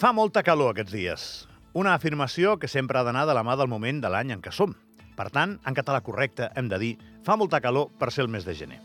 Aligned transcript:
Fa 0.00 0.14
molta 0.16 0.40
calor 0.40 0.70
aquests 0.72 0.94
dies. 0.96 1.22
Una 1.76 1.90
afirmació 1.92 2.54
que 2.56 2.70
sempre 2.72 2.96
ha 2.96 3.02
d'anar 3.04 3.26
de 3.28 3.34
la 3.36 3.42
mà 3.44 3.52
del 3.60 3.68
moment 3.68 3.98
de 4.00 4.08
l'any 4.08 4.30
en 4.32 4.40
què 4.40 4.48
som. 4.48 4.70
Per 5.12 5.26
tant, 5.28 5.58
en 5.68 5.74
català 5.76 5.98
correcte 6.00 6.46
hem 6.56 6.70
de 6.70 6.78
dir 6.80 6.94
fa 7.26 7.34
molta 7.36 7.58
calor 7.60 7.90
per 8.00 8.08
ser 8.08 8.22
el 8.24 8.30
mes 8.32 8.46
de 8.48 8.54
gener. 8.56 8.78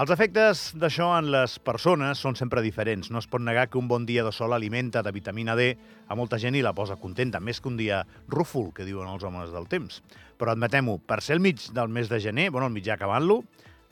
Els 0.00 0.12
efectes 0.14 0.62
d'això 0.80 1.10
en 1.18 1.28
les 1.34 1.58
persones 1.60 2.22
són 2.24 2.32
sempre 2.40 2.62
diferents. 2.64 3.10
No 3.12 3.20
es 3.20 3.28
pot 3.28 3.44
negar 3.44 3.66
que 3.68 3.76
un 3.76 3.90
bon 3.92 4.06
dia 4.08 4.24
de 4.24 4.32
sol 4.32 4.56
alimenta 4.56 5.02
de 5.04 5.12
vitamina 5.12 5.52
D 5.52 5.74
a 6.08 6.16
molta 6.16 6.40
gent 6.40 6.56
i 6.56 6.64
la 6.64 6.72
posa 6.72 6.96
contenta, 6.96 7.36
més 7.36 7.60
que 7.60 7.68
un 7.68 7.76
dia 7.76 8.06
rúfol, 8.32 8.70
que 8.72 8.88
diuen 8.88 9.12
els 9.12 9.26
homes 9.28 9.52
del 9.52 9.68
temps. 9.68 10.00
Però 10.40 10.56
admetem-ho, 10.56 10.96
per 10.96 11.20
ser 11.20 11.36
el 11.36 11.44
mig 11.44 11.60
del 11.76 11.92
mes 11.92 12.08
de 12.08 12.22
gener, 12.24 12.48
bueno, 12.56 12.70
el 12.72 12.76
mitjà 12.78 12.96
acabant-lo, 12.96 13.42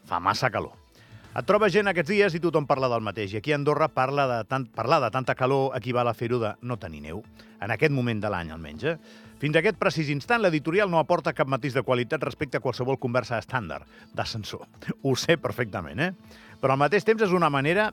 fa 0.09 0.25
massa 0.25 0.49
calor. 0.49 0.84
Et 1.35 1.43
trobes 1.43 1.73
gent 1.75 1.91
aquests 1.91 2.13
dies 2.13 2.35
i 2.37 2.39
tothom 2.39 2.63
parla 2.63 2.87
del 2.87 3.03
mateix. 3.03 3.33
I 3.35 3.41
aquí 3.41 3.51
a 3.51 3.57
Andorra 3.59 3.89
parla 3.91 4.29
de 4.31 4.37
tant, 4.47 4.69
parlar 4.71 5.01
de 5.03 5.09
tanta 5.11 5.35
calor 5.35 5.73
equival 5.75 6.07
a 6.07 6.13
fer-ho 6.15 6.39
de 6.39 6.53
no 6.63 6.77
tenir 6.79 7.01
neu. 7.03 7.25
En 7.59 7.73
aquest 7.75 7.91
moment 7.91 8.21
de 8.23 8.31
l'any, 8.31 8.53
almenys. 8.55 8.85
Eh? 8.87 8.93
Fins 9.43 9.59
a 9.59 9.63
aquest 9.65 9.81
precís 9.81 10.13
instant, 10.15 10.45
l'editorial 10.45 10.93
no 10.93 11.01
aporta 11.01 11.33
cap 11.35 11.51
matís 11.51 11.75
de 11.75 11.83
qualitat 11.83 12.23
respecte 12.23 12.61
a 12.61 12.63
qualsevol 12.63 13.01
conversa 13.03 13.41
estàndard, 13.43 13.83
d'ascensor. 14.15 14.63
Ho 15.03 15.17
sé 15.19 15.35
perfectament, 15.43 16.05
eh? 16.07 16.13
Però 16.63 16.77
al 16.77 16.83
mateix 16.85 17.03
temps 17.03 17.27
és 17.27 17.35
una 17.35 17.51
manera 17.51 17.89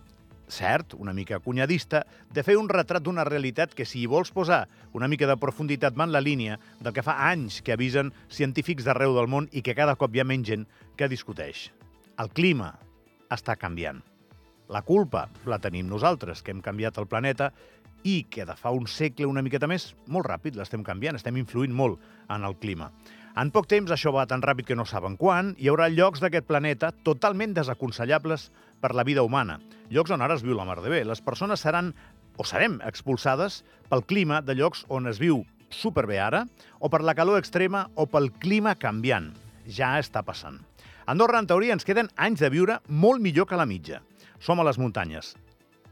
cert, 0.46 0.94
una 0.94 1.18
mica 1.18 1.42
cunyadista, 1.42 2.04
de 2.30 2.46
fer 2.46 2.60
un 2.62 2.70
retrat 2.70 3.02
d'una 3.02 3.26
realitat 3.26 3.74
que, 3.74 3.90
si 3.90 4.04
hi 4.04 4.12
vols 4.12 4.30
posar 4.36 4.68
una 4.94 5.10
mica 5.10 5.26
de 5.26 5.40
profunditat, 5.42 5.98
va 5.98 6.06
en 6.06 6.14
la 6.14 6.22
línia 6.22 6.60
del 6.78 6.94
que 6.94 7.02
fa 7.02 7.18
anys 7.32 7.64
que 7.66 7.74
avisen 7.74 8.14
científics 8.30 8.86
d'arreu 8.86 9.18
del 9.18 9.32
món 9.32 9.50
i 9.50 9.66
que 9.66 9.74
cada 9.74 9.98
cop 9.98 10.14
hi 10.14 10.22
ha 10.22 10.30
menys 10.30 10.54
gent 10.54 10.70
que 10.94 11.10
discuteix. 11.10 11.72
El 12.22 12.30
clima, 12.38 12.76
està 13.32 13.58
canviant. 13.60 14.02
La 14.72 14.84
culpa 14.88 15.26
la 15.50 15.60
tenim 15.60 15.90
nosaltres, 15.90 16.42
que 16.42 16.54
hem 16.54 16.62
canviat 16.64 17.00
el 17.02 17.10
planeta 17.12 17.52
i 18.08 18.24
que 18.32 18.46
de 18.48 18.56
fa 18.58 18.72
un 18.74 18.88
segle 18.88 19.28
una 19.30 19.44
miqueta 19.46 19.68
més, 19.70 19.92
molt 20.08 20.30
ràpid, 20.30 20.56
l'estem 20.58 20.84
canviant, 20.84 21.18
estem 21.20 21.38
influint 21.38 21.74
molt 21.76 22.00
en 22.32 22.48
el 22.48 22.56
clima. 22.62 22.90
En 23.40 23.52
poc 23.52 23.68
temps 23.72 23.92
això 23.92 24.12
va 24.12 24.26
tan 24.28 24.42
ràpid 24.44 24.68
que 24.68 24.76
no 24.76 24.84
saben 24.88 25.16
quan, 25.20 25.54
hi 25.60 25.70
haurà 25.72 25.88
llocs 25.92 26.20
d'aquest 26.24 26.48
planeta 26.48 26.92
totalment 27.08 27.54
desaconsellables 27.56 28.50
per 28.84 28.92
la 28.96 29.06
vida 29.08 29.24
humana. 29.24 29.60
Llocs 29.92 30.12
on 30.12 30.24
ara 30.24 30.36
es 30.36 30.44
viu 30.44 30.58
la 30.58 30.66
mar 30.68 30.82
de 30.84 30.92
bé. 30.92 31.04
Les 31.08 31.24
persones 31.24 31.64
seran 31.64 31.94
o 32.36 32.48
serem 32.48 32.80
expulsades 32.88 33.62
pel 33.92 34.04
clima 34.08 34.42
de 34.42 34.56
llocs 34.58 34.84
on 34.90 35.08
es 35.08 35.20
viu 35.22 35.46
superbé 35.72 36.20
ara, 36.20 36.46
o 36.80 36.90
per 36.92 37.04
la 37.08 37.16
calor 37.16 37.40
extrema 37.40 37.86
o 37.96 38.08
pel 38.12 38.32
clima 38.44 38.76
canviant. 38.76 39.32
Ja 39.68 39.96
està 40.02 40.26
passant. 40.28 40.60
A 41.06 41.12
Andorra, 41.12 41.40
en 41.40 41.48
teoria, 41.50 41.74
ens 41.74 41.86
queden 41.88 42.12
anys 42.16 42.44
de 42.44 42.50
viure 42.54 42.78
molt 42.88 43.22
millor 43.22 43.48
que 43.50 43.58
la 43.58 43.66
mitja. 43.66 44.04
Som 44.38 44.60
a 44.62 44.66
les 44.68 44.78
muntanyes. 44.78 45.34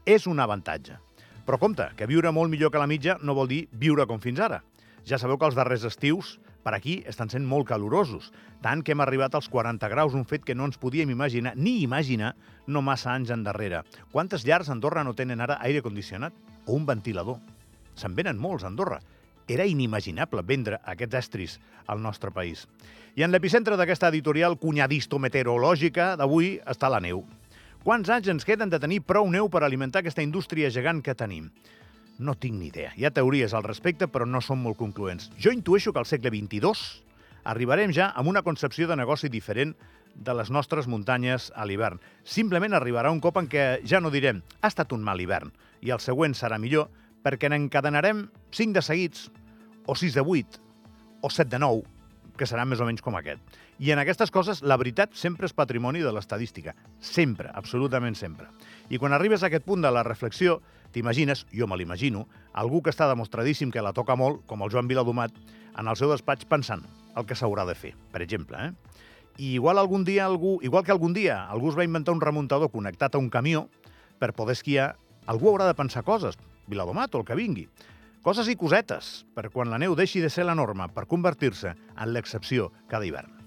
És 0.06 0.28
un 0.30 0.38
avantatge. 0.38 1.00
Però 1.46 1.58
compte, 1.58 1.88
que 1.98 2.06
viure 2.06 2.30
molt 2.30 2.50
millor 2.52 2.70
que 2.70 2.78
la 2.78 2.86
mitja 2.86 3.16
no 3.26 3.34
vol 3.34 3.50
dir 3.50 3.64
viure 3.72 4.06
com 4.06 4.22
fins 4.22 4.38
ara. 4.38 4.60
Ja 5.02 5.18
sabeu 5.18 5.38
que 5.38 5.48
els 5.48 5.56
darrers 5.58 5.86
estius 5.88 6.36
per 6.62 6.74
aquí 6.76 7.00
estan 7.08 7.30
sent 7.32 7.46
molt 7.48 7.66
calorosos, 7.66 8.30
tant 8.62 8.84
que 8.84 8.92
hem 8.92 9.00
arribat 9.02 9.34
als 9.34 9.48
40 9.48 9.88
graus, 9.88 10.14
un 10.14 10.26
fet 10.28 10.44
que 10.44 10.54
no 10.54 10.66
ens 10.68 10.78
podíem 10.78 11.10
imaginar, 11.10 11.54
ni 11.56 11.80
imaginar, 11.82 12.34
no 12.66 12.82
massa 12.84 13.14
anys 13.14 13.32
endarrere. 13.34 13.82
Quantes 14.12 14.44
llars 14.44 14.68
a 14.68 14.76
Andorra 14.76 15.02
no 15.02 15.16
tenen 15.16 15.40
ara 15.40 15.58
aire 15.64 15.82
condicionat 15.82 16.36
o 16.66 16.76
un 16.76 16.86
ventilador? 16.86 17.40
Se'n 17.96 18.14
venen 18.14 18.38
molts 18.38 18.62
a 18.64 18.70
Andorra. 18.70 19.00
Era 19.50 19.66
inimaginable 19.66 20.44
vendre 20.46 20.78
aquests 20.86 21.18
estris 21.18 21.56
al 21.90 21.98
nostre 21.98 22.30
país. 22.30 22.68
I 23.18 23.24
en 23.26 23.34
l'epicentre 23.34 23.74
d'aquesta 23.74 24.12
editorial 24.12 24.54
cunyadisto-meteorològica 24.62 26.12
d'avui 26.20 26.52
està 26.70 26.86
la 26.92 27.00
neu. 27.02 27.24
Quants 27.82 28.12
anys 28.14 28.28
ens 28.30 28.46
queden 28.46 28.70
de 28.70 28.78
tenir 28.78 29.00
prou 29.02 29.26
neu 29.26 29.48
per 29.50 29.64
alimentar 29.66 30.04
aquesta 30.04 30.22
indústria 30.22 30.70
gegant 30.70 31.00
que 31.02 31.16
tenim? 31.18 31.48
No 32.20 32.36
tinc 32.38 32.60
ni 32.60 32.68
idea. 32.68 32.92
Hi 32.94 33.08
ha 33.08 33.14
teories 33.16 33.54
al 33.56 33.66
respecte, 33.66 34.06
però 34.06 34.28
no 34.28 34.42
són 34.44 34.60
molt 34.62 34.78
concloents. 34.78 35.32
Jo 35.40 35.50
intueixo 35.50 35.90
que 35.90 35.98
al 35.98 36.06
segle 36.06 36.30
XXII 36.30 37.42
arribarem 37.50 37.90
ja 37.96 38.12
amb 38.14 38.30
una 38.30 38.44
concepció 38.46 38.86
de 38.86 39.00
negoci 39.00 39.32
diferent 39.32 39.74
de 40.14 40.34
les 40.36 40.50
nostres 40.50 40.86
muntanyes 40.86 41.50
a 41.56 41.66
l'hivern. 41.66 41.98
Simplement 42.22 42.76
arribarà 42.76 43.10
un 43.10 43.22
cop 43.24 43.40
en 43.40 43.48
què 43.50 43.80
ja 43.82 43.98
no 43.98 44.14
direm 44.14 44.44
ha 44.60 44.70
estat 44.70 44.92
un 44.92 45.02
mal 45.02 45.20
hivern 45.20 45.50
i 45.80 45.90
el 45.90 46.02
següent 46.04 46.36
serà 46.36 46.60
millor 46.60 46.90
perquè 47.24 47.50
n'encadenarem 47.50 48.26
5 48.52 48.76
de 48.76 48.82
seguits 48.84 49.28
o 49.86 49.94
6 49.94 50.14
de 50.14 50.20
8, 50.20 50.60
o 51.20 51.30
7 51.30 51.50
de 51.50 51.58
9, 51.58 51.82
que 52.36 52.48
seran 52.48 52.70
més 52.70 52.80
o 52.80 52.86
menys 52.88 53.04
com 53.04 53.16
aquest. 53.18 53.40
I 53.80 53.92
en 53.92 54.00
aquestes 54.00 54.32
coses, 54.32 54.62
la 54.64 54.76
veritat 54.80 55.12
sempre 55.16 55.48
és 55.48 55.56
patrimoni 55.56 56.00
de 56.04 56.12
l'estadística. 56.12 56.74
Sempre, 57.00 57.50
absolutament 57.56 58.16
sempre. 58.16 58.48
I 58.88 59.00
quan 59.00 59.12
arribes 59.16 59.42
a 59.42 59.48
aquest 59.48 59.64
punt 59.64 59.84
de 59.84 59.92
la 59.92 60.04
reflexió, 60.06 60.58
t'imagines, 60.92 61.46
jo 61.52 61.68
me 61.68 61.76
l'imagino, 61.80 62.26
algú 62.52 62.82
que 62.82 62.92
està 62.92 63.08
demostradíssim 63.08 63.72
que 63.72 63.84
la 63.84 63.94
toca 63.96 64.16
molt, 64.16 64.44
com 64.48 64.64
el 64.64 64.72
Joan 64.72 64.88
Viladomat, 64.88 65.36
en 65.76 65.88
el 65.88 65.96
seu 65.96 66.10
despatx 66.12 66.48
pensant 66.48 66.84
el 67.16 67.26
que 67.26 67.36
s'haurà 67.36 67.66
de 67.68 67.76
fer, 67.76 67.94
per 68.12 68.22
exemple. 68.24 68.58
Eh? 68.58 68.72
I 69.40 69.54
igual 69.56 69.78
algun 69.78 70.04
dia 70.04 70.26
algú, 70.26 70.58
igual 70.62 70.84
que 70.84 70.92
algun 70.92 71.14
dia 71.16 71.44
algú 71.48 71.70
es 71.70 71.78
va 71.78 71.86
inventar 71.86 72.14
un 72.14 72.20
remuntador 72.20 72.70
connectat 72.72 73.14
a 73.14 73.22
un 73.22 73.30
camió 73.30 73.68
per 74.20 74.34
poder 74.36 74.58
esquiar, 74.58 74.94
algú 75.26 75.48
haurà 75.48 75.68
de 75.68 75.76
pensar 75.78 76.04
coses, 76.04 76.36
Viladomat 76.68 77.14
o 77.14 77.20
el 77.20 77.24
que 77.26 77.34
vingui. 77.34 77.68
Coses 78.20 78.50
i 78.52 78.56
cosetes, 78.60 79.06
per 79.32 79.48
quan 79.48 79.70
la 79.72 79.78
neu 79.80 79.94
deixi 79.96 80.20
de 80.20 80.28
ser 80.28 80.44
la 80.44 80.56
norma 80.58 80.90
per 80.92 81.06
convertir-se 81.08 81.72
en 81.72 82.12
l'excepció 82.12 82.68
cada 82.92 83.08
hivern. 83.08 83.39